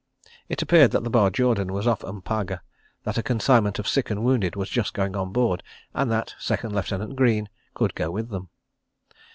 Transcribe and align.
It 0.49 0.63
appeared 0.63 0.89
that 0.93 1.03
the 1.03 1.11
Barjordan 1.11 1.69
was 1.69 1.85
off 1.85 2.01
M'paga, 2.03 2.61
that 3.03 3.19
a 3.19 3.21
consignment 3.21 3.77
of 3.77 3.87
sick 3.87 4.09
and 4.09 4.23
wounded 4.23 4.55
was 4.55 4.67
just 4.67 4.95
going 4.95 5.15
on 5.15 5.31
board, 5.31 5.61
and 5.93 6.09
that 6.09 6.33
Second 6.39 6.73
Lieutenant 6.73 7.15
Greene 7.15 7.49
could 7.75 7.93
go 7.93 8.09
with 8.09 8.29
them. 8.29 8.49